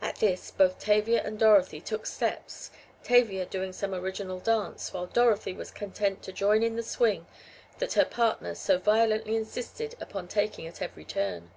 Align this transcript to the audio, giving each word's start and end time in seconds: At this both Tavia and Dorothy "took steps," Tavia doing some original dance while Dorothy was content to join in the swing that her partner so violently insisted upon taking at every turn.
At 0.00 0.16
this 0.20 0.50
both 0.50 0.78
Tavia 0.78 1.22
and 1.22 1.38
Dorothy 1.38 1.82
"took 1.82 2.06
steps," 2.06 2.70
Tavia 3.02 3.44
doing 3.44 3.74
some 3.74 3.92
original 3.94 4.38
dance 4.38 4.90
while 4.90 5.04
Dorothy 5.04 5.52
was 5.52 5.70
content 5.70 6.22
to 6.22 6.32
join 6.32 6.62
in 6.62 6.76
the 6.76 6.82
swing 6.82 7.26
that 7.78 7.92
her 7.92 8.06
partner 8.06 8.54
so 8.54 8.78
violently 8.78 9.36
insisted 9.36 9.96
upon 10.00 10.28
taking 10.28 10.66
at 10.66 10.80
every 10.80 11.04
turn. 11.04 11.50